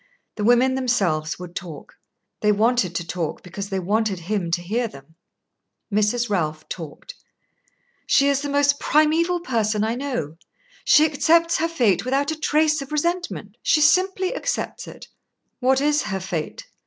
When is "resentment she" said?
12.91-13.79